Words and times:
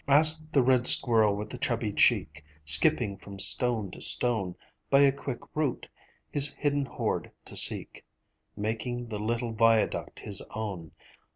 Ask 0.07 0.41
the 0.51 0.63
red 0.63 0.87
squirrel 0.87 1.35
with 1.35 1.51
the 1.51 1.59
chubby 1.59 1.93
cheek 1.93 2.43
Skipping 2.65 3.17
from 3.17 3.37
stone 3.37 3.91
to 3.91 4.01
stone 4.01 4.55
By 4.89 5.01
a 5.01 5.11
quick 5.11 5.41
route, 5.55 5.87
his 6.31 6.51
hidden 6.53 6.85
hoard 6.87 7.29
to 7.45 7.55
seek, 7.55 8.03
Making 8.57 9.09
the 9.09 9.19
little 9.19 9.51
viaduct 9.53 10.17
his 10.21 10.41
own. 10.55 10.89